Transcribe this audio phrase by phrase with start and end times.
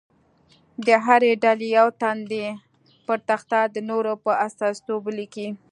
[0.85, 2.45] د هرې ډلې یو تن دې
[3.05, 5.47] پر تخته د نورو په استازیتوب ولیکي.